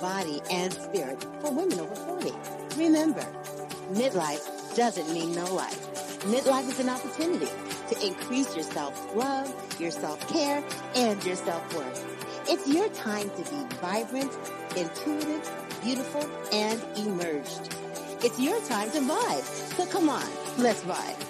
[0.00, 2.32] body, and spirit for women over 40.
[2.76, 3.26] Remember,
[3.92, 5.78] midlife doesn't mean no life.
[6.24, 7.48] Midlife is an opportunity
[7.88, 10.62] to increase your self-love, your self-care,
[10.94, 12.06] and your self-worth.
[12.48, 14.32] It's your time to be vibrant,
[14.76, 15.50] intuitive,
[15.82, 17.74] beautiful, and emerged.
[18.22, 19.42] It's your time to vibe.
[19.76, 20.28] So come on,
[20.58, 21.29] let's vibe.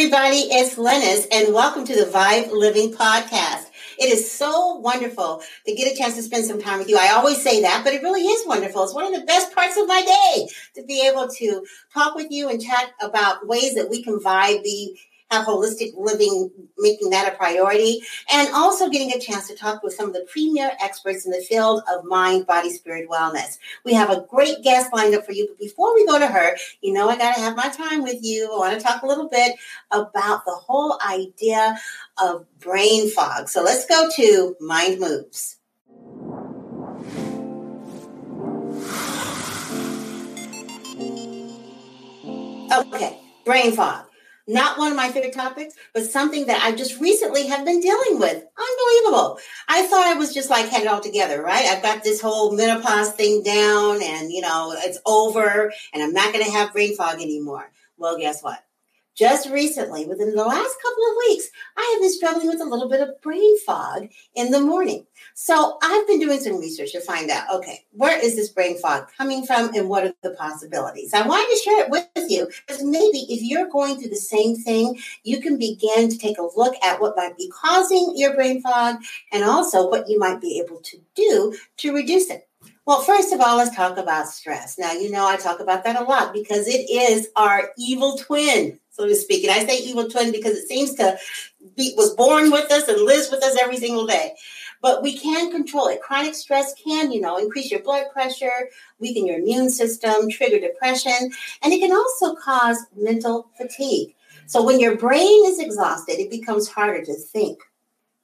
[0.00, 3.64] Everybody, it's Lennis and welcome to the Vibe Living Podcast.
[3.98, 6.96] It is so wonderful to get a chance to spend some time with you.
[6.96, 8.84] I always say that, but it really is wonderful.
[8.84, 12.28] It's one of the best parts of my day to be able to talk with
[12.30, 17.32] you and chat about ways that we can vibe, be have holistic living, making that
[17.32, 18.00] a priority,
[18.32, 21.40] and also getting a chance to talk with some of the premier experts in the
[21.40, 23.58] field of mind, body, spirit wellness.
[23.84, 26.56] We have a great guest lined up for you, but before we go to her,
[26.80, 28.50] you know, I got to have my time with you.
[28.52, 29.56] I want to talk a little bit
[29.90, 31.78] about the whole idea
[32.22, 33.48] of brain fog.
[33.48, 35.56] So let's go to Mind Moves.
[42.70, 44.07] Okay, brain fog
[44.48, 48.18] not one of my favorite topics, but something that I just recently have been dealing
[48.18, 48.36] with.
[48.36, 49.38] Unbelievable.
[49.68, 51.66] I thought I was just like had it all together, right?
[51.66, 56.32] I've got this whole menopause thing down and, you know, it's over and I'm not
[56.32, 57.70] going to have brain fog anymore.
[57.98, 58.64] Well, guess what?
[59.18, 62.88] Just recently, within the last couple of weeks, I have been struggling with a little
[62.88, 64.06] bit of brain fog
[64.36, 65.08] in the morning.
[65.34, 69.08] So I've been doing some research to find out, okay, where is this brain fog
[69.18, 71.14] coming from and what are the possibilities?
[71.14, 74.54] I wanted to share it with you because maybe if you're going through the same
[74.54, 78.62] thing, you can begin to take a look at what might be causing your brain
[78.62, 78.98] fog
[79.32, 82.48] and also what you might be able to do to reduce it.
[82.86, 84.78] Well, first of all, let's talk about stress.
[84.78, 88.78] Now, you know, I talk about that a lot because it is our evil twin
[88.98, 89.44] so to speak.
[89.44, 91.18] And I say evil twin because it seems to
[91.76, 94.34] be was born with us and lives with us every single day.
[94.80, 96.00] But we can control it.
[96.02, 98.70] Chronic stress can, you know, increase your blood pressure,
[99.00, 101.32] weaken your immune system, trigger depression,
[101.62, 104.14] and it can also cause mental fatigue.
[104.46, 107.58] So when your brain is exhausted, it becomes harder to think,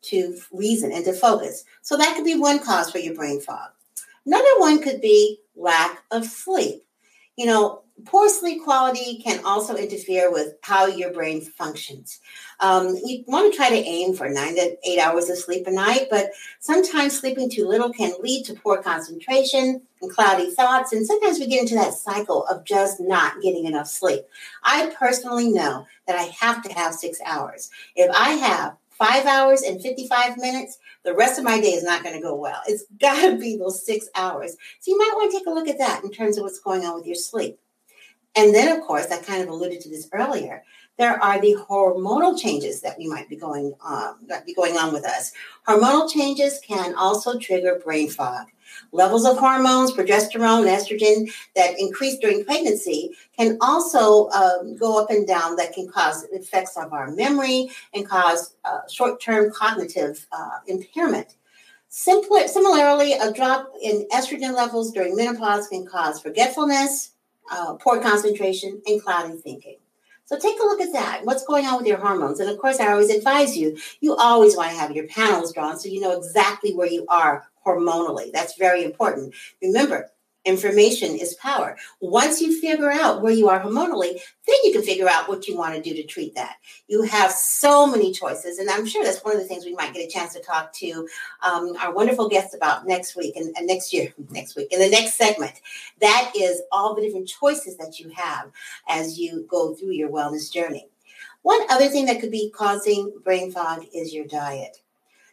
[0.03, 1.65] to reason, and to focus.
[1.83, 3.71] So that could be one cause for your brain fog.
[4.25, 6.83] Another one could be lack of sleep.
[7.37, 12.21] You know, poor sleep quality can also interfere with how your brain functions.
[12.61, 15.71] Um, you want to try to aim for nine to eight hours of sleep a
[15.71, 20.93] night, but sometimes sleeping too little can lead to poor concentration and cloudy thoughts.
[20.93, 24.25] And sometimes we get into that cycle of just not getting enough sleep.
[24.63, 27.71] I personally know that I have to have six hours.
[27.95, 32.03] If I have five hours and 55 minutes, the rest of my day is not
[32.03, 32.61] going to go well.
[32.67, 34.57] It's got to be those six hours.
[34.81, 36.85] So you might want to take a look at that in terms of what's going
[36.85, 37.59] on with your sleep.
[38.37, 40.65] And then, of course, I kind of alluded to this earlier.
[40.97, 44.93] There are the hormonal changes that we might be going um, that be going on
[44.93, 45.33] with us.
[45.67, 48.47] Hormonal changes can also trigger brain fog.
[48.93, 55.11] Levels of hormones, progesterone, and estrogen that increase during pregnancy can also um, go up
[55.11, 55.57] and down.
[55.57, 61.37] That can cause effects of our memory and cause uh, short-term cognitive uh, impairment.
[61.89, 67.14] Similarly, a drop in estrogen levels during menopause can cause forgetfulness,
[67.51, 69.77] uh, poor concentration, and cloudy thinking.
[70.27, 71.21] So take a look at that.
[71.25, 72.41] What's going on with your hormones?
[72.41, 75.79] And of course, I always advise you, you always want to have your panels drawn
[75.79, 78.33] so you know exactly where you are hormonally.
[78.33, 79.35] That's very important.
[79.63, 80.11] Remember,
[80.45, 81.77] Information is power.
[82.01, 85.57] Once you figure out where you are hormonally, then you can figure out what you
[85.57, 86.57] want to do to treat that.
[86.87, 89.95] You have so many choices, and I'm sure that's one of the things we might
[89.95, 91.09] get a chance to talk to
[91.43, 94.91] um, our wonderful guests about next week and, and next year, next week, in the
[94.91, 95.61] next segment.
[96.01, 98.51] That is all the different choices that you have
[98.87, 100.89] as you go through your wellness journey.
[101.41, 104.79] One other thing that could be causing brain fog is your diet.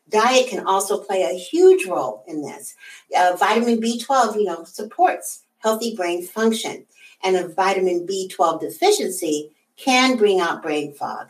[0.09, 2.75] Diet can also play a huge role in this.
[3.15, 6.85] Uh, vitamin B12, you know, supports healthy brain function,
[7.23, 11.29] and a vitamin B12 deficiency can bring out brain fog.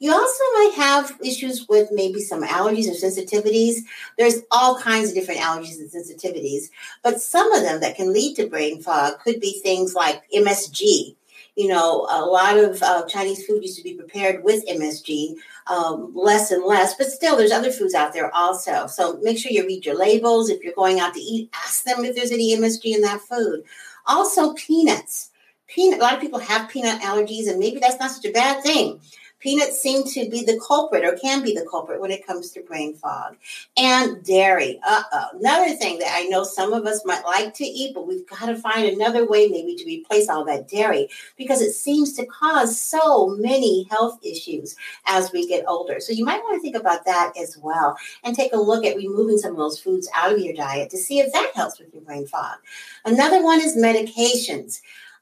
[0.00, 3.80] You also might have issues with maybe some allergies or sensitivities.
[4.16, 6.70] There's all kinds of different allergies and sensitivities,
[7.02, 11.16] but some of them that can lead to brain fog could be things like MSG,
[11.58, 15.34] You know, a lot of uh, Chinese food used to be prepared with MSG,
[15.66, 18.86] um, less and less, but still, there's other foods out there also.
[18.86, 20.50] So make sure you read your labels.
[20.50, 23.64] If you're going out to eat, ask them if there's any MSG in that food.
[24.06, 25.30] Also, peanuts.
[25.66, 25.98] Peanut.
[25.98, 29.00] A lot of people have peanut allergies, and maybe that's not such a bad thing.
[29.40, 32.62] Peanuts seem to be the culprit or can be the culprit when it comes to
[32.62, 33.36] brain fog.
[33.76, 34.80] And dairy.
[34.86, 35.26] Uh oh.
[35.38, 38.46] Another thing that I know some of us might like to eat, but we've got
[38.46, 42.80] to find another way maybe to replace all that dairy because it seems to cause
[42.80, 44.74] so many health issues
[45.06, 46.00] as we get older.
[46.00, 48.96] So you might want to think about that as well and take a look at
[48.96, 51.92] removing some of those foods out of your diet to see if that helps with
[51.94, 52.56] your brain fog.
[53.04, 54.80] Another one is medications.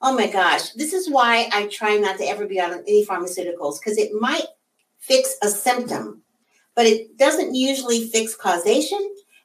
[0.08, 3.80] Oh my gosh, this is why I try not to ever be on any pharmaceuticals
[3.80, 4.46] because it might
[5.00, 6.22] fix a symptom,
[6.76, 9.00] but it doesn't usually fix causation.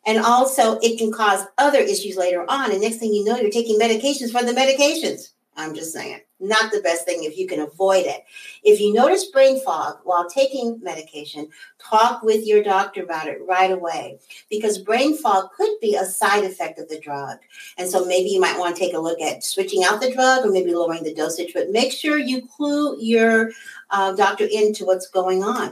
[0.06, 2.72] And also, it can cause other issues later on.
[2.72, 5.30] And next thing you know, you're taking medications for the medications.
[5.58, 8.24] I'm just saying, not the best thing if you can avoid it.
[8.64, 13.70] If you notice brain fog while taking medication, talk with your doctor about it right
[13.70, 14.20] away
[14.50, 17.38] because brain fog could be a side effect of the drug.
[17.78, 20.46] And so maybe you might want to take a look at switching out the drug
[20.46, 23.52] or maybe lowering the dosage, but make sure you clue your
[23.90, 25.72] uh, doctor into what's going on.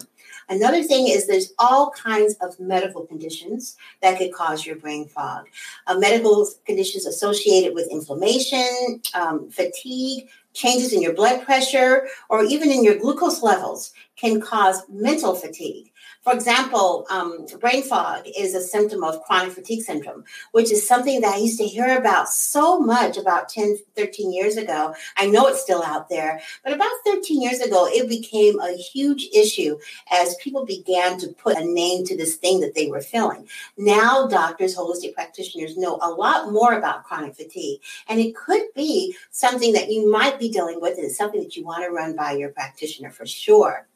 [0.49, 5.45] Another thing is there's all kinds of medical conditions that could cause your brain fog.
[5.85, 12.71] Uh, medical conditions associated with inflammation, um, fatigue, changes in your blood pressure, or even
[12.71, 15.91] in your glucose levels can cause mental fatigue.
[16.21, 21.21] For example, um, brain fog is a symptom of chronic fatigue syndrome, which is something
[21.21, 24.93] that I used to hear about so much about 10, 13 years ago.
[25.15, 29.29] I know it's still out there, but about 13 years ago, it became a huge
[29.33, 29.79] issue
[30.11, 33.47] as people began to put a name to this thing that they were feeling.
[33.77, 37.79] Now, doctors, holistic practitioners know a lot more about chronic fatigue,
[38.09, 41.55] and it could be something that you might be dealing with, and it's something that
[41.55, 43.87] you want to run by your practitioner for sure.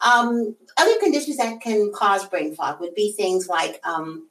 [0.00, 4.28] Um, other conditions that can cause brain fog would be things like um,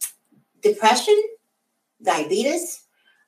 [0.61, 1.21] depression,
[2.01, 2.83] diabetes,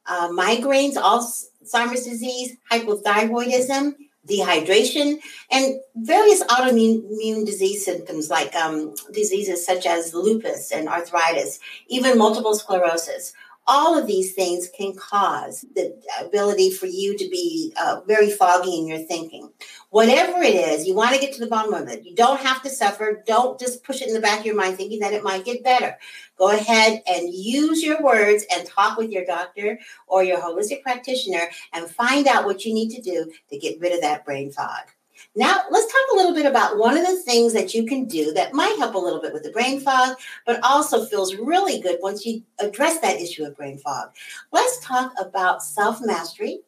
[0.07, 3.95] uh, migraines, Alzheimer's disease, hypothyroidism,
[4.27, 5.19] dehydration,
[5.51, 12.55] and various autoimmune disease symptoms like um, diseases such as lupus and arthritis, even multiple
[12.55, 13.33] sclerosis
[13.67, 18.77] all of these things can cause the ability for you to be uh, very foggy
[18.77, 19.49] in your thinking.
[19.89, 22.03] Whatever it is, you want to get to the bottom of it.
[22.03, 23.23] You don't have to suffer.
[23.25, 25.63] Don't just push it in the back of your mind thinking that it might get
[25.63, 25.97] better.
[26.37, 31.49] Go ahead and use your words and talk with your doctor or your holistic practitioner
[31.73, 34.94] and find out what you need to do to get rid of that brain fog.
[35.37, 38.31] Now, let's talk a little bit about one of the things that you can do
[38.33, 41.99] that might help a little bit with the brain fog, but also feels really good
[42.01, 44.11] once you address that issue of brain fog.
[44.53, 46.59] Let's talk about self mastery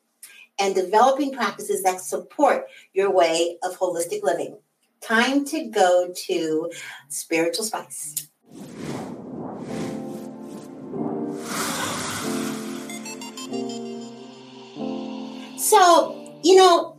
[0.59, 4.57] and developing practices that support your way of holistic living.
[4.99, 6.71] Time to go to
[7.07, 8.27] Spiritual Spice.
[15.57, 16.96] So, you know,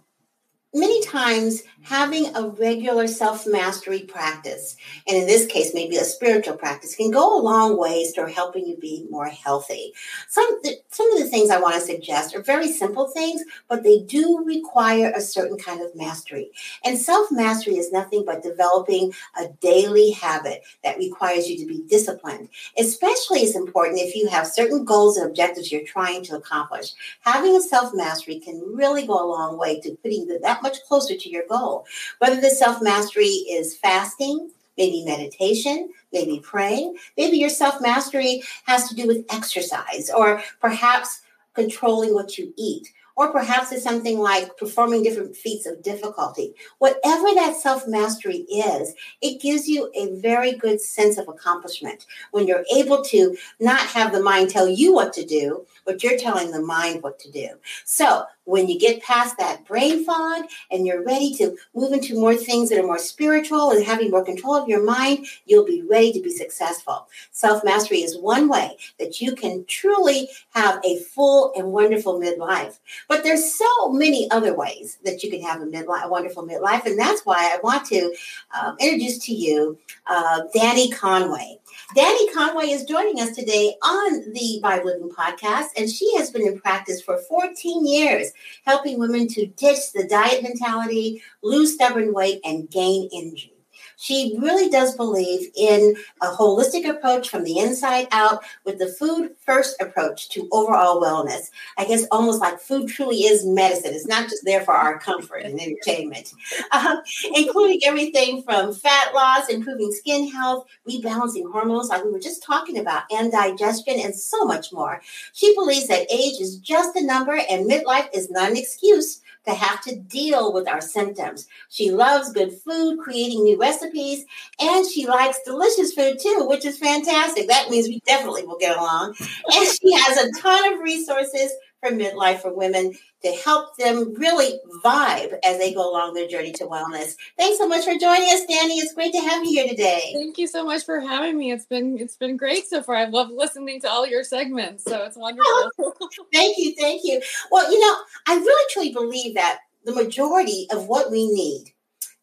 [0.74, 4.76] many times having a regular self mastery practice,
[5.06, 8.66] and in this case, maybe a spiritual practice, can go a long ways toward helping
[8.66, 9.92] you be more healthy.
[10.28, 14.00] Some, some of the things I want to suggest are very simple things, but they
[14.00, 16.50] do require a certain kind of mastery.
[16.84, 21.82] And self mastery is nothing but developing a daily habit that requires you to be
[21.88, 22.50] disciplined.
[22.78, 26.92] Especially is important if you have certain goals and objectives you're trying to accomplish.
[27.20, 30.76] Having a self mastery can really go a long way to putting you that much
[30.86, 31.77] closer to your goal.
[32.18, 38.88] Whether the self mastery is fasting, maybe meditation, maybe praying, maybe your self mastery has
[38.88, 41.22] to do with exercise or perhaps
[41.54, 46.54] controlling what you eat or perhaps it's something like performing different feats of difficulty.
[46.78, 52.46] Whatever that self mastery is, it gives you a very good sense of accomplishment when
[52.46, 56.52] you're able to not have the mind tell you what to do, but you're telling
[56.52, 57.48] the mind what to do.
[57.84, 62.34] So when you get past that brain fog and you're ready to move into more
[62.34, 66.12] things that are more spiritual and having more control of your mind, you'll be ready
[66.12, 67.08] to be successful.
[67.30, 72.78] Self mastery is one way that you can truly have a full and wonderful midlife.
[73.08, 76.84] But there's so many other ways that you can have a midlife, a wonderful midlife,
[76.84, 78.14] and that's why I want to
[78.58, 81.58] um, introduce to you uh, Danny Conway.
[81.94, 86.46] Danny Conway is joining us today on the Vibe Living podcast, and she has been
[86.46, 88.32] in practice for 14 years,
[88.64, 93.57] helping women to ditch the diet mentality, lose stubborn weight, and gain energy.
[94.00, 99.34] She really does believe in a holistic approach from the inside out with the food
[99.44, 101.50] first approach to overall wellness.
[101.76, 103.92] I guess almost like food truly is medicine.
[103.92, 106.32] It's not just there for our comfort and entertainment,
[106.70, 106.98] uh,
[107.34, 112.78] including everything from fat loss, improving skin health, rebalancing hormones, like we were just talking
[112.78, 115.02] about, and digestion, and so much more.
[115.32, 119.54] She believes that age is just a number and midlife is not an excuse to
[119.54, 121.46] have to deal with our symptoms.
[121.68, 124.24] She loves good food, creating new recipes,
[124.60, 127.48] and she likes delicious food too, which is fantastic.
[127.48, 129.14] That means we definitely will get along.
[129.18, 132.92] And she has a ton of resources for midlife for women
[133.22, 137.14] to help them really vibe as they go along their journey to wellness.
[137.36, 138.74] Thanks so much for joining us, Danny.
[138.74, 140.12] It's great to have you here today.
[140.14, 141.50] Thank you so much for having me.
[141.52, 142.96] It's been it's been great so far.
[142.96, 145.70] I love listening to all your segments, so it's wonderful.
[146.32, 147.20] thank you, thank you.
[147.50, 151.72] Well, you know, I really truly believe that the majority of what we need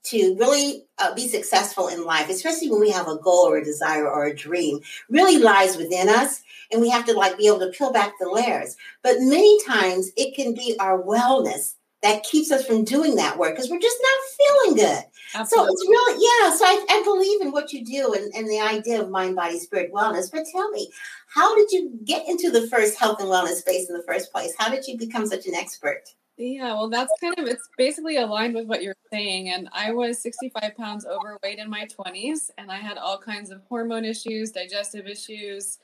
[0.06, 3.64] to really uh, be successful in life, especially when we have a goal or a
[3.64, 6.42] desire or a dream, really lies within us.
[6.72, 8.76] And we have to like be able to peel back the layers.
[9.04, 13.56] But many times it can be our wellness that keeps us from doing that work
[13.56, 15.04] because we're just not feeling good.
[15.34, 15.68] Absolutely.
[15.68, 16.56] So it's really, yeah.
[16.56, 19.60] So I, I believe in what you do and, and the idea of mind, body,
[19.60, 20.32] spirit wellness.
[20.32, 20.92] But tell me,
[21.28, 24.54] how did you get into the first health and wellness space in the first place?
[24.58, 26.04] How did you become such an expert?
[26.38, 29.50] Yeah, well, that's kind of it's basically aligned with what you're saying.
[29.50, 33.62] And I was 65 pounds overweight in my 20s, and I had all kinds of
[33.70, 35.78] hormone issues, digestive issues.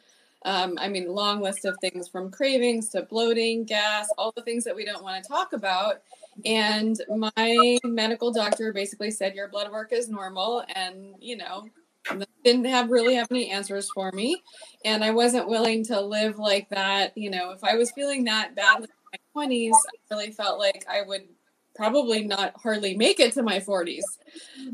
[0.43, 4.65] Um, I mean, long list of things from cravings to bloating, gas, all the things
[4.65, 6.01] that we don't want to talk about.
[6.45, 11.65] And my medical doctor basically said your blood work is normal, and you know,
[12.43, 14.41] didn't have really have any answers for me,
[14.83, 17.17] and I wasn't willing to live like that.
[17.17, 18.87] You know, if I was feeling that badly
[19.35, 21.27] 20s, I really felt like I would
[21.75, 24.03] probably not hardly make it to my 40s.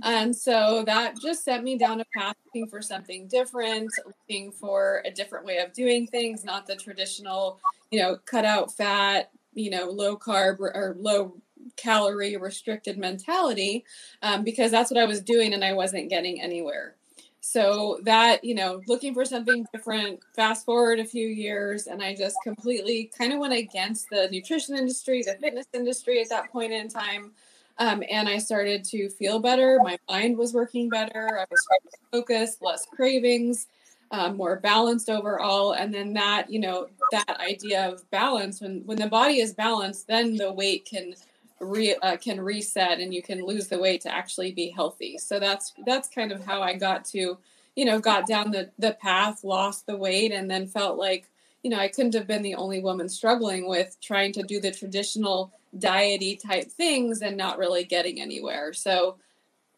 [0.04, 5.04] And so that just sent me down a path looking for something different, looking for
[5.06, 7.60] a different way of doing things, not the traditional,
[7.92, 11.40] you know, cut out fat, you know, low carb or low
[11.76, 13.86] calorie restricted mentality,
[14.22, 16.96] um, because that's what I was doing and I wasn't getting anywhere.
[17.42, 22.14] So that, you know, looking for something different, fast forward a few years, and I
[22.16, 26.74] just completely kind of went against the nutrition industry, the fitness industry at that point
[26.74, 27.32] in time.
[27.80, 29.80] Um, and I started to feel better.
[29.84, 31.40] My mind was working better.
[31.40, 31.66] I was
[32.12, 33.68] focused, less cravings,
[34.12, 35.74] um, more balanced overall.
[35.74, 40.08] And then that, you know, that idea of balance, when, when the body is balanced,
[40.08, 41.14] then the weight can
[41.60, 45.18] re, uh, can reset and you can lose the weight to actually be healthy.
[45.18, 47.38] So that's that's kind of how I got to,
[47.76, 51.30] you know, got down the the path, lost the weight, and then felt like,
[51.64, 54.72] you know, I couldn't have been the only woman struggling with trying to do the
[54.72, 58.74] traditional diety type things and not really getting anywhere.
[58.74, 59.18] So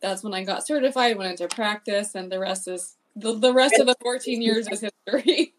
[0.01, 3.79] that's when I got certified, went into practice, and the rest is the, the rest
[3.79, 5.53] of the 14 years is history.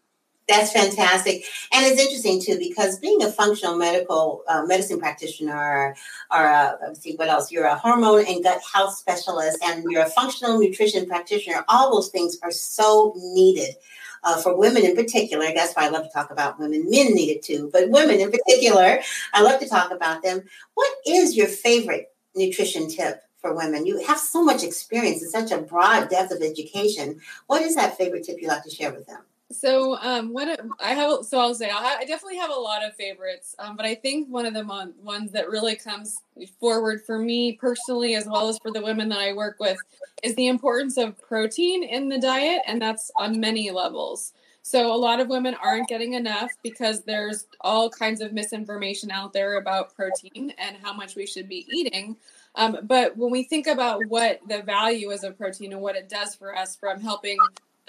[0.51, 5.95] That's fantastic, and it's interesting too because being a functional medical uh, medicine practitioner,
[6.29, 10.01] or a, let's see what else, you're a hormone and gut health specialist, and you're
[10.01, 11.63] a functional nutrition practitioner.
[11.69, 13.75] All those things are so needed.
[14.23, 16.89] Uh, for women in particular, that's why I love to talk about women.
[16.89, 18.99] Men need it too, but women in particular,
[19.33, 20.43] I love to talk about them.
[20.73, 23.85] What is your favorite nutrition tip for women?
[23.85, 27.21] You have so much experience and such a broad depth of education.
[27.47, 29.21] What is that favorite tip you like to share with them?
[29.51, 33.55] So um, what I have, so I'll say I definitely have a lot of favorites,
[33.59, 36.21] um, but I think one of the mon- ones that really comes
[36.59, 39.77] forward for me personally, as well as for the women that I work with,
[40.23, 44.33] is the importance of protein in the diet, and that's on many levels.
[44.63, 49.33] So a lot of women aren't getting enough because there's all kinds of misinformation out
[49.33, 52.15] there about protein and how much we should be eating.
[52.55, 56.09] Um, but when we think about what the value is of protein and what it
[56.09, 57.37] does for us from helping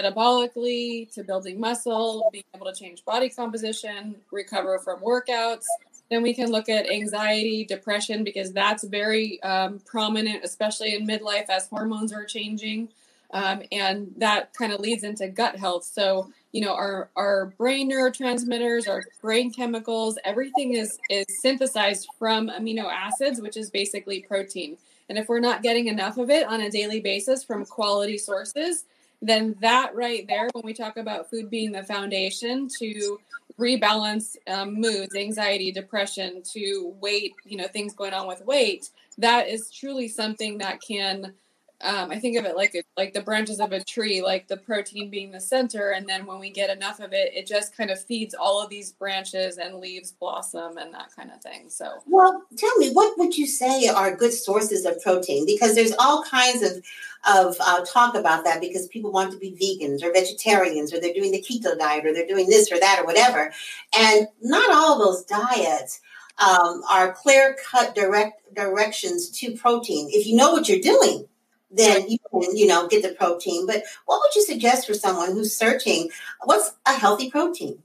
[0.00, 5.64] metabolically to building muscle, being able to change body composition, recover from workouts.
[6.10, 11.48] Then we can look at anxiety, depression, because that's very um, prominent, especially in midlife
[11.48, 12.88] as hormones are changing.
[13.32, 15.84] Um, and that kind of leads into gut health.
[15.84, 22.48] So, you know, our, our brain neurotransmitters, our brain chemicals, everything is, is synthesized from
[22.48, 24.76] amino acids, which is basically protein.
[25.08, 28.84] And if we're not getting enough of it on a daily basis from quality sources,
[29.22, 33.18] then that right there, when we talk about food being the foundation to
[33.58, 39.48] rebalance um, moods, anxiety, depression, to weight, you know, things going on with weight, that
[39.48, 41.32] is truly something that can
[41.82, 44.56] um, I think of it like a, like the branches of a tree, like the
[44.56, 47.90] protein being the center, and then when we get enough of it, it just kind
[47.90, 51.68] of feeds all of these branches and leaves blossom and that kind of thing.
[51.68, 55.44] So, well, tell me, what would you say are good sources of protein?
[55.44, 56.84] Because there's all kinds of
[57.28, 61.14] of uh, talk about that because people want to be vegans or vegetarians or they're
[61.14, 63.52] doing the keto diet or they're doing this or that or whatever,
[63.96, 66.00] and not all those diets
[66.38, 70.08] um, are clear cut direct directions to protein.
[70.12, 71.26] If you know what you're doing
[71.72, 73.66] then you can, you know, get the protein.
[73.66, 76.10] But what would you suggest for someone who's searching
[76.44, 77.82] what's a healthy protein?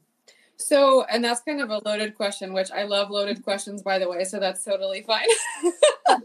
[0.57, 4.09] So, and that's kind of a loaded question, which I love loaded questions, by the
[4.09, 4.23] way.
[4.23, 5.27] So that's totally fine.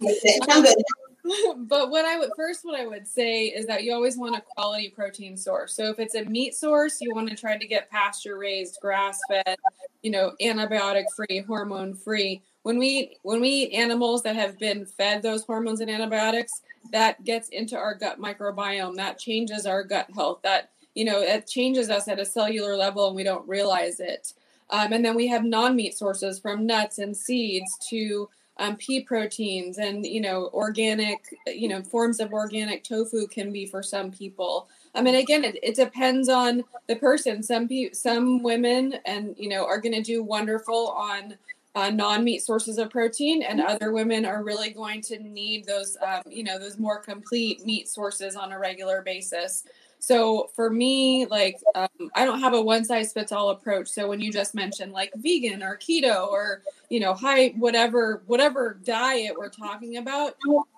[1.57, 4.42] but what I would first, what I would say is that you always want a
[4.57, 5.75] quality protein source.
[5.75, 9.21] So if it's a meat source, you want to try to get pasture raised, grass
[9.28, 9.59] fed,
[10.02, 12.42] you know, antibiotic free, hormone free.
[12.62, 16.62] When we eat, when we eat animals that have been fed those hormones and antibiotics,
[16.92, 18.97] that gets into our gut microbiome.
[18.97, 20.40] That changes our gut health.
[20.42, 24.32] That you know it changes us at a cellular level and we don't realize it.
[24.71, 28.28] Um, and then we have non-meat sources from nuts and seeds to
[28.59, 33.66] um, pea proteins and you know organic you know forms of organic tofu can be
[33.66, 37.42] for some people i mean again it, it depends on the person.
[37.42, 41.37] Some pe- some women and you know are going to do wonderful on
[41.75, 46.22] uh, non-meat sources of protein and other women are really going to need those um,
[46.26, 49.64] you know those more complete meat sources on a regular basis
[50.02, 53.87] so for me, like um, I don't have a one size fits all approach.
[53.87, 58.80] So when you just mentioned like vegan or keto or you know high whatever whatever
[58.82, 60.35] diet we're talking about,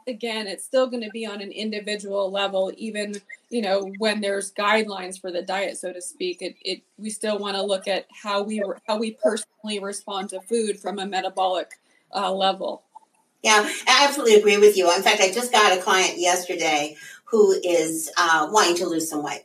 [0.07, 2.71] again, it's still going to be on an individual level.
[2.77, 3.15] Even
[3.49, 7.39] you know when there's guidelines for the diet, so to speak, it, it we still
[7.39, 11.71] want to look at how we how we personally respond to food from a metabolic
[12.15, 12.83] uh, level.
[13.43, 14.91] Yeah, I absolutely agree with you.
[14.95, 19.23] In fact, I just got a client yesterday who is uh, wanting to lose some
[19.23, 19.45] weight.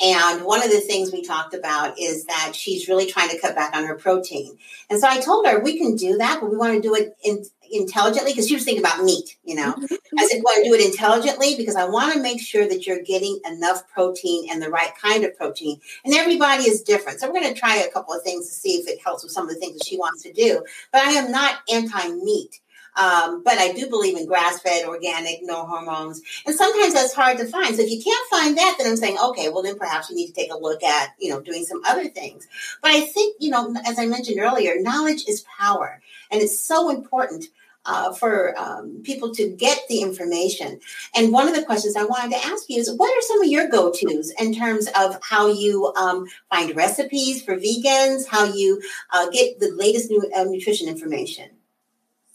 [0.00, 3.56] And one of the things we talked about is that she's really trying to cut
[3.56, 4.56] back on her protein.
[4.88, 7.16] And so I told her we can do that, but we want to do it
[7.24, 9.72] in, intelligently because she was thinking about meat, you know.
[9.72, 10.18] Mm-hmm.
[10.18, 12.86] I said, we want to do it intelligently because I want to make sure that
[12.86, 15.80] you're getting enough protein and the right kind of protein.
[16.04, 17.18] And everybody is different.
[17.18, 19.32] So we're going to try a couple of things to see if it helps with
[19.32, 20.64] some of the things that she wants to do.
[20.92, 22.60] But I am not anti meat.
[22.98, 26.20] Um, but I do believe in grass fed, organic, no hormones.
[26.44, 27.76] And sometimes that's hard to find.
[27.76, 30.26] So if you can't find that, then I'm saying, okay, well, then perhaps you need
[30.26, 32.48] to take a look at, you know, doing some other things.
[32.82, 36.02] But I think, you know, as I mentioned earlier, knowledge is power.
[36.30, 37.46] And it's so important
[37.84, 40.80] uh, for um, people to get the information.
[41.14, 43.48] And one of the questions I wanted to ask you is what are some of
[43.48, 48.82] your go tos in terms of how you um, find recipes for vegans, how you
[49.10, 51.48] uh, get the latest new, uh, nutrition information?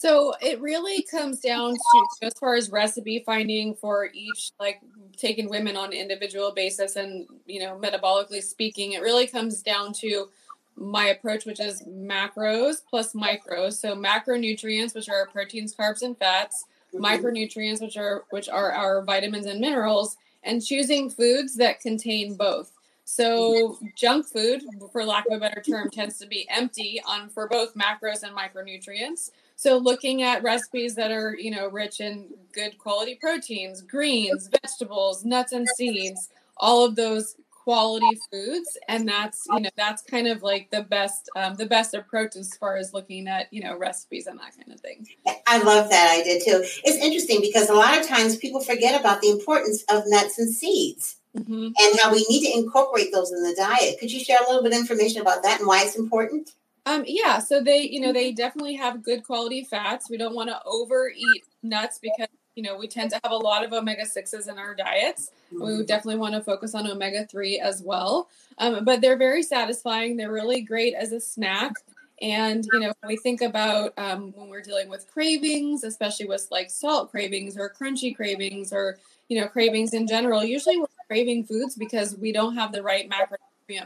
[0.04, 4.82] So it really comes down to as far as recipe finding for each, like
[5.16, 9.94] taking women on an individual basis and, you know, metabolically speaking, it really comes down
[9.94, 10.28] to
[10.76, 13.80] my approach, which is macros plus micros.
[13.80, 17.02] So macronutrients, which are proteins, carbs, and fats, mm-hmm.
[17.02, 22.72] micronutrients, which are which are our vitamins and minerals, and choosing foods that contain both.
[23.04, 24.62] So junk food,
[24.92, 28.34] for lack of a better term, tends to be empty on for both macros and
[28.36, 29.30] micronutrients.
[29.56, 35.24] So looking at recipes that are, you know, rich in good quality proteins, greens, vegetables,
[35.24, 40.42] nuts and seeds, all of those quality foods and that's you know that's kind of
[40.42, 44.26] like the best um, the best approach as far as looking at you know recipes
[44.26, 45.06] and that kind of thing.
[45.46, 46.62] I love that idea too.
[46.84, 50.54] It's interesting because a lot of times people forget about the importance of nuts and
[50.54, 51.66] seeds mm-hmm.
[51.66, 54.62] and how we need to incorporate those in the diet could you share a little
[54.62, 56.50] bit of information about that and why it's important
[56.86, 60.10] um, yeah, so they, you know, they definitely have good quality fats.
[60.10, 63.64] We don't want to overeat nuts because, you know, we tend to have a lot
[63.64, 65.30] of omega 6s in our diets.
[65.52, 65.78] Mm-hmm.
[65.78, 68.28] We definitely want to focus on omega 3 as well.
[68.58, 70.16] Um, but they're very satisfying.
[70.16, 71.72] They're really great as a snack.
[72.20, 76.46] And, you know, when we think about um, when we're dealing with cravings, especially with
[76.50, 78.98] like salt cravings or crunchy cravings or,
[79.28, 83.08] you know, cravings in general, usually we're craving foods because we don't have the right
[83.08, 83.36] macro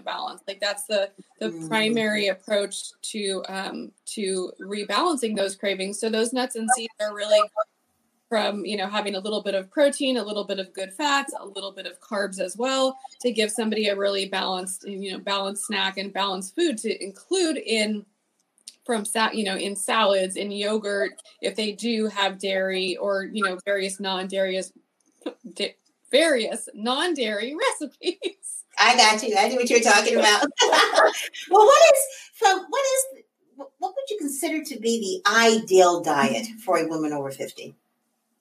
[0.05, 1.69] balance like that's the the mm.
[1.69, 7.41] primary approach to um to rebalancing those cravings so those nuts and seeds are really
[8.29, 11.33] from you know having a little bit of protein a little bit of good fats
[11.39, 15.19] a little bit of carbs as well to give somebody a really balanced you know
[15.19, 18.05] balanced snack and balanced food to include in
[18.89, 23.59] from you know in salads in yogurt if they do have dairy or you know
[23.67, 24.59] various non-dairy
[26.11, 29.35] various non-dairy recipes I got you.
[29.37, 30.47] I knew what you were talking about.
[31.51, 31.99] well, what is
[32.35, 32.65] so?
[32.69, 33.23] What is
[33.57, 37.75] what would you consider to be the ideal diet for a woman over fifty?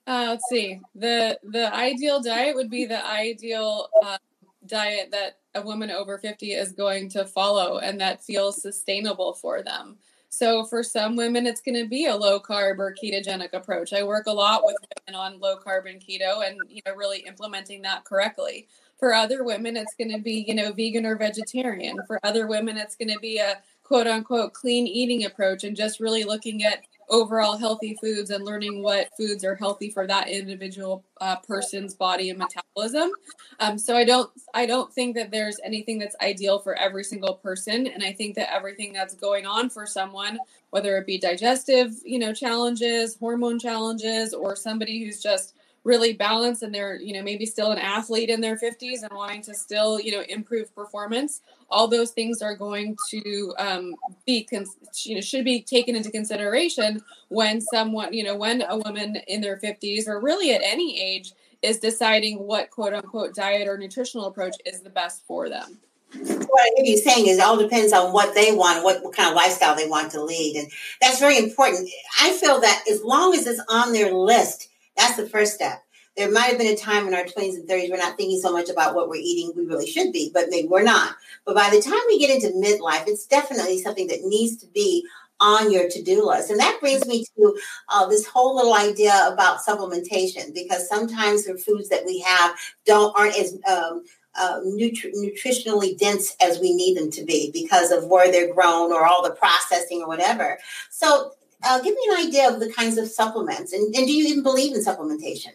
[0.05, 0.79] Uh, let's see.
[0.93, 4.19] the The ideal diet would be the ideal uh,
[4.67, 9.63] diet that a woman over fifty is going to follow, and that feels sustainable for
[9.63, 9.97] them.
[10.29, 13.93] So for some women, it's going to be a low carb or ketogenic approach.
[13.93, 14.75] I work a lot with
[15.07, 18.67] women on low carb and keto, and you know, really implementing that correctly.
[18.99, 21.97] For other women, it's going to be you know vegan or vegetarian.
[22.07, 25.99] For other women, it's going to be a quote unquote clean eating approach, and just
[25.99, 31.03] really looking at overall healthy foods and learning what foods are healthy for that individual
[31.21, 33.11] uh, person's body and metabolism.
[33.59, 37.35] Um, so i don't i don't think that there's anything that's ideal for every single
[37.35, 37.87] person.
[37.87, 40.39] And i think that everything that's going on for someone
[40.69, 45.55] whether it be digestive you know challenges hormone challenges or somebody who's just
[45.87, 49.41] really balanced and they're you know maybe still an athlete in their 50s and wanting
[49.41, 53.95] to still you know improve performance all those things are going to um,
[54.25, 59.15] be you know should be taken into consideration when someone you know when a woman
[59.29, 63.77] in their 50s or really at any age is deciding what quote unquote diet or
[63.77, 65.79] nutritional approach is the best for them
[66.13, 69.13] what I hear you saying is it all depends on what they want, what, what
[69.13, 70.55] kind of lifestyle they want to lead.
[70.55, 70.71] And
[71.01, 71.89] that's very important.
[72.21, 75.83] I feel that as long as it's on their list, that's the first step.
[76.17, 78.51] There might have been a time in our 20s and 30s we're not thinking so
[78.51, 79.53] much about what we're eating.
[79.55, 81.15] We really should be, but maybe we're not.
[81.45, 85.05] But by the time we get into midlife, it's definitely something that needs to be
[85.39, 87.55] on your to-do list and that brings me to
[87.89, 92.55] uh, this whole little idea about supplementation because sometimes the foods that we have
[92.85, 97.91] don't aren't as um, uh, nutri- nutritionally dense as we need them to be because
[97.91, 100.57] of where they're grown or all the processing or whatever
[100.89, 101.31] so
[101.63, 103.73] uh, give me an idea of the kinds of supplements.
[103.73, 105.53] And, and do you even believe in supplementation?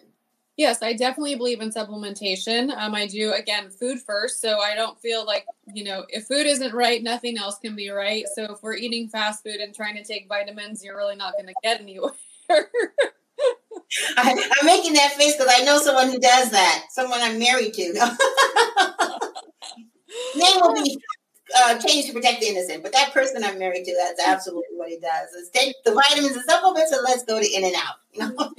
[0.57, 2.77] Yes, I definitely believe in supplementation.
[2.77, 6.47] Um, I do again food first, so I don't feel like you know if food
[6.47, 8.25] isn't right, nothing else can be right.
[8.35, 11.47] So if we're eating fast food and trying to take vitamins, you're really not going
[11.47, 12.13] to get anywhere.
[14.17, 16.85] I, am making that face because I know someone who does that.
[16.91, 17.93] Someone I'm married to.
[20.35, 20.99] Name will be
[21.57, 22.83] uh, change to protect the innocent.
[22.83, 25.31] But that person I'm married to, that's absolutely what he does.
[25.31, 27.97] Is take the vitamins and supplements and let's go to In-N-Out.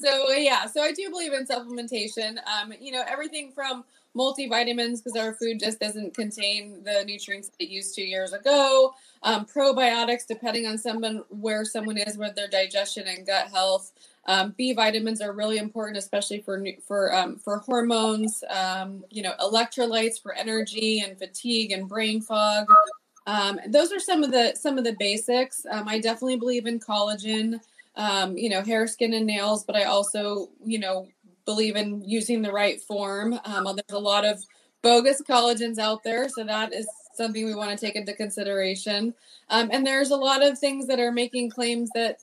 [0.00, 2.38] So yeah, so I do believe in supplementation.
[2.46, 3.84] Um, you know, everything from
[4.16, 8.94] multivitamins because our food just doesn't contain the nutrients it used to years ago.
[9.22, 13.92] Um, probiotics, depending on someone where someone is with their digestion and gut health.
[14.28, 18.44] Um, B vitamins are really important, especially for for um, for hormones.
[18.50, 22.66] Um, you know, electrolytes for energy and fatigue and brain fog.
[23.26, 25.64] Um, those are some of the some of the basics.
[25.70, 27.58] Um, I definitely believe in collagen.
[27.96, 31.08] Um, you know, hair, skin, and nails, but I also you know
[31.46, 33.40] believe in using the right form.
[33.42, 34.44] there's a lot of
[34.82, 39.14] bogus collagens out there, so that is something we want to take into consideration.
[39.48, 42.18] and there's a lot of things that are making claims that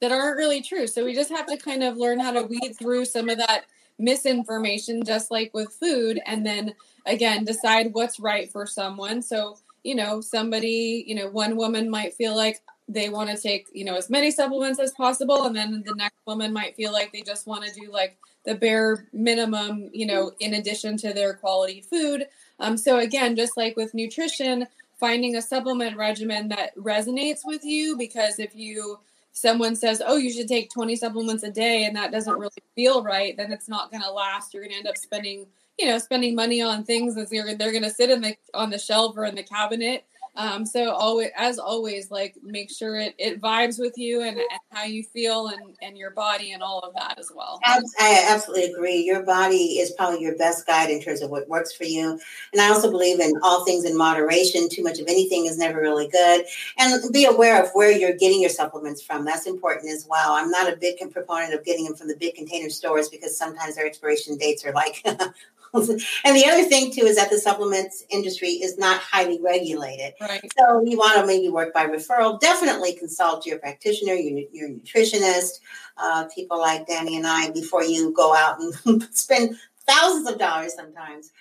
[0.00, 0.86] that aren't really true.
[0.86, 3.64] So we just have to kind of learn how to weed through some of that
[3.98, 6.74] misinformation, just like with food, and then
[7.06, 9.22] again decide what's right for someone.
[9.22, 13.66] So, you know, somebody, you know, one woman might feel like they want to take,
[13.72, 17.12] you know, as many supplements as possible, and then the next woman might feel like
[17.12, 21.34] they just want to do like the bare minimum, you know, in addition to their
[21.34, 22.26] quality food.
[22.60, 24.66] Um, so again, just like with nutrition,
[25.00, 28.98] finding a supplement regimen that resonates with you because if you
[29.36, 33.02] someone says, "Oh, you should take 20 supplements a day," and that doesn't really feel
[33.02, 34.54] right, then it's not going to last.
[34.54, 35.46] You're going to end up spending,
[35.78, 38.70] you know, spending money on things that they're, they're going to sit in the on
[38.70, 43.14] the shelf or in the cabinet um, so always, as always, like make sure it,
[43.18, 46.80] it vibes with you and, and, how you feel and, and your body and all
[46.80, 47.58] of that as well.
[47.98, 48.98] I absolutely agree.
[48.98, 52.20] Your body is probably your best guide in terms of what works for you.
[52.52, 54.68] And I also believe in all things in moderation.
[54.68, 56.44] Too much of anything is never really good.
[56.78, 59.24] And be aware of where you're getting your supplements from.
[59.24, 60.32] That's important as well.
[60.32, 63.76] I'm not a big proponent of getting them from the big container stores because sometimes
[63.76, 65.02] their expiration dates are like
[65.76, 70.14] and the other thing too is that the supplements industry is not highly regulated.
[70.58, 72.40] So you want to maybe work by referral.
[72.40, 75.60] Definitely consult your practitioner, your, your nutritionist,
[75.96, 80.74] uh, people like Danny and I before you go out and spend thousands of dollars
[80.74, 81.32] sometimes.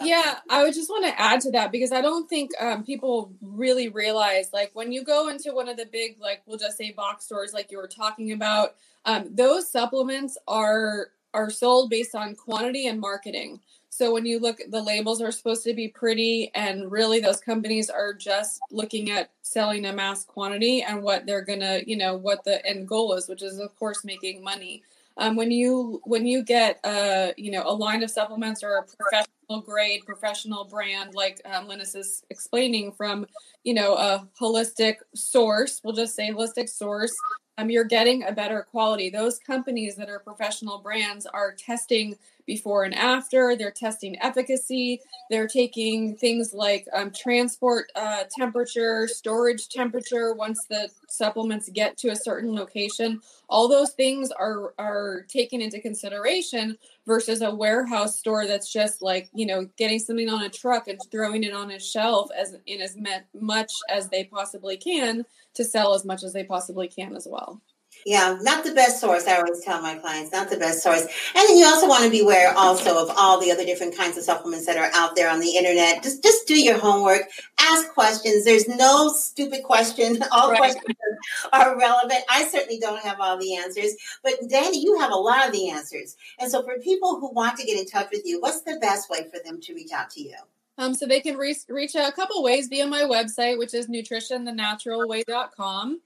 [0.00, 3.32] Yeah, I would just want to add to that because I don't think um, people
[3.42, 6.92] really realize like when you go into one of the big, like we'll just say
[6.92, 12.34] box stores, like you were talking about, um, those supplements are are sold based on
[12.34, 13.60] quantity and marketing.
[13.96, 17.88] So when you look, the labels are supposed to be pretty, and really those companies
[17.88, 22.44] are just looking at selling a mass quantity and what they're gonna, you know, what
[22.44, 24.82] the end goal is, which is of course making money.
[25.16, 26.88] Um, when you when you get a
[27.30, 31.66] uh, you know a line of supplements or a professional grade, professional brand, like um,
[31.66, 33.26] Lennis is explaining from,
[33.64, 35.80] you know, a holistic source.
[35.82, 37.16] We'll just say holistic source.
[37.56, 39.08] Um, you're getting a better quality.
[39.08, 43.56] Those companies that are professional brands are testing before and after.
[43.56, 45.00] They're testing efficacy.
[45.30, 52.10] They're taking things like um, transport uh, temperature, storage temperature once the supplements get to
[52.10, 53.20] a certain location.
[53.48, 59.28] All those things are are taken into consideration versus a warehouse store that's just like
[59.34, 62.80] you know getting something on a truck and throwing it on a shelf as in
[62.80, 62.96] as
[63.34, 67.60] much as they possibly can to sell as much as they possibly can as well.
[68.06, 69.26] Yeah, not the best source.
[69.26, 71.00] I always tell my clients, not the best source.
[71.00, 74.16] And then you also want to be aware also of all the other different kinds
[74.16, 76.04] of supplements that are out there on the internet.
[76.04, 77.22] Just just do your homework,
[77.58, 78.44] ask questions.
[78.44, 80.22] There's no stupid question.
[80.30, 80.58] All right.
[80.58, 80.84] questions
[81.52, 82.20] are relevant.
[82.30, 85.70] I certainly don't have all the answers, but Danny, you have a lot of the
[85.70, 86.16] answers.
[86.38, 89.10] And so for people who want to get in touch with you, what's the best
[89.10, 90.36] way for them to reach out to you?
[90.78, 93.88] Um, so they can re- reach out a couple ways via my website, which is
[93.88, 96.00] nutritionthenaturalway.com.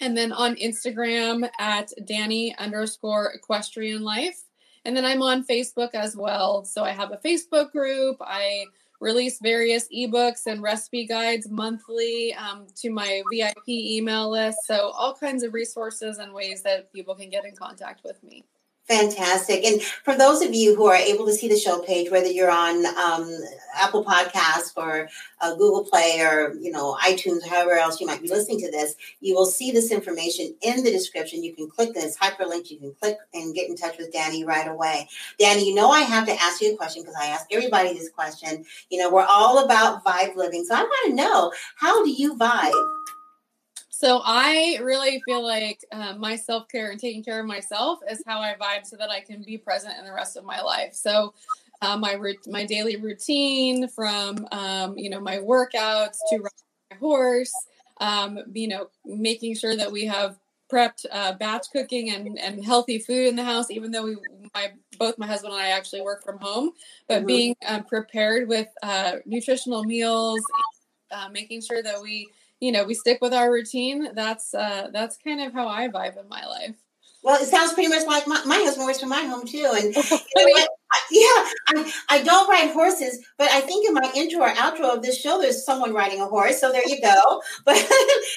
[0.00, 4.44] And then on Instagram at Danny underscore equestrian life.
[4.84, 6.64] And then I'm on Facebook as well.
[6.64, 8.16] So I have a Facebook group.
[8.20, 8.64] I
[9.00, 14.58] release various ebooks and recipe guides monthly um, to my VIP email list.
[14.64, 18.44] So all kinds of resources and ways that people can get in contact with me.
[18.88, 19.64] Fantastic.
[19.64, 22.50] And for those of you who are able to see the show page, whether you're
[22.50, 23.38] on um,
[23.76, 25.10] Apple Podcasts or
[25.42, 28.96] uh, Google Play or, you know, iTunes, however else you might be listening to this,
[29.20, 31.44] you will see this information in the description.
[31.44, 32.70] You can click this hyperlink.
[32.70, 35.06] You can click and get in touch with Danny right away.
[35.38, 38.08] Danny, you know, I have to ask you a question because I ask everybody this
[38.08, 38.64] question.
[38.88, 40.64] You know, we're all about vibe living.
[40.64, 42.72] So I want to know, how do you vibe?
[43.98, 48.22] So I really feel like uh, my self care and taking care of myself is
[48.24, 50.94] how I vibe, so that I can be present in the rest of my life.
[50.94, 51.34] So
[51.82, 57.52] uh, my my daily routine, from um, you know my workouts to riding my horse,
[58.00, 60.38] um, you know making sure that we have
[60.72, 64.16] prepped uh, batch cooking and, and healthy food in the house, even though we
[64.54, 66.70] my both my husband and I actually work from home,
[67.08, 67.26] but mm-hmm.
[67.26, 70.40] being um, prepared with uh, nutritional meals,
[71.10, 72.28] uh, making sure that we
[72.60, 76.18] you know we stick with our routine that's uh that's kind of how i vibe
[76.18, 76.76] in my life
[77.24, 79.68] well, it sounds pretty much like my, my husband works from my home too.
[79.74, 79.94] And
[80.36, 80.66] you know
[81.10, 85.02] yeah, I, I don't ride horses, but I think in my intro or outro of
[85.02, 86.60] this show, there's someone riding a horse.
[86.60, 87.42] So there you go.
[87.64, 87.76] But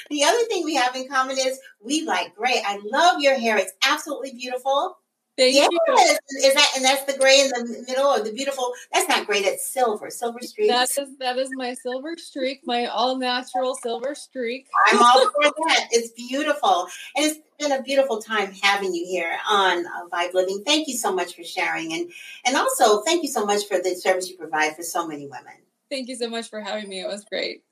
[0.09, 2.61] the other thing we have in common is we like gray.
[2.65, 3.57] I love your hair.
[3.57, 4.97] It's absolutely beautiful.
[5.41, 5.69] Thank yes.
[5.71, 6.47] you.
[6.47, 8.73] Is that and that's the gray in the middle or the beautiful?
[8.93, 9.41] That's not gray.
[9.41, 10.11] That's silver.
[10.11, 10.69] Silver streak.
[10.69, 12.61] That is that is my silver streak.
[12.63, 14.67] My all natural silver streak.
[14.87, 15.87] I'm all for that.
[15.89, 20.61] It's beautiful, and it's been a beautiful time having you here on uh, Vibe Living.
[20.63, 22.11] Thank you so much for sharing, and
[22.45, 25.55] and also thank you so much for the service you provide for so many women.
[25.89, 26.99] Thank you so much for having me.
[26.99, 27.63] It was great.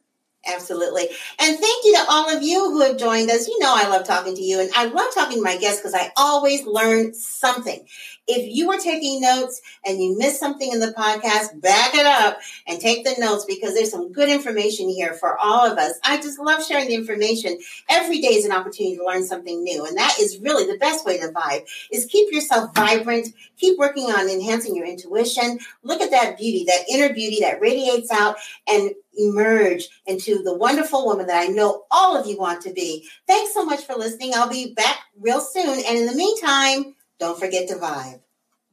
[0.48, 1.04] Absolutely.
[1.40, 3.48] And thank you to all of you who have joined us.
[3.48, 5.94] You know, I love talking to you and I love talking to my guests because
[5.94, 7.86] I always learn something.
[8.30, 12.38] If you are taking notes and you miss something in the podcast, back it up
[12.68, 16.00] and take the notes because there's some good information here for all of us.
[16.04, 17.58] I just love sharing the information.
[17.90, 19.84] Every day is an opportunity to learn something new.
[19.84, 24.06] And that is really the best way to vibe is keep yourself vibrant, keep working
[24.06, 25.60] on enhancing your intuition.
[25.82, 28.36] Look at that beauty, that inner beauty that radiates out
[28.68, 33.08] and emerge into the wonderful woman that I know all of you want to be.
[33.28, 34.34] Thanks so much for listening.
[34.36, 35.84] I'll be back real soon.
[35.88, 38.22] And in the meantime, don't forget to vibe.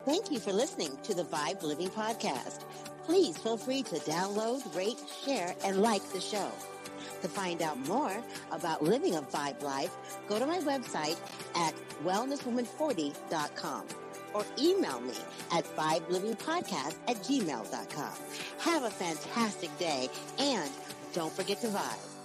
[0.05, 2.65] Thank you for listening to the Vibe Living Podcast.
[3.05, 6.51] Please feel free to download, rate, share, and like the show.
[7.23, 8.13] To find out more
[8.53, 9.95] about living a vibe life,
[10.29, 11.19] go to my website
[11.57, 13.85] at wellnesswoman40.com
[14.35, 15.15] or email me
[15.53, 18.13] at vibelivingpodcast at gmail.com.
[18.61, 20.71] Have a fantastic day and
[21.13, 22.16] don't forget to vibe.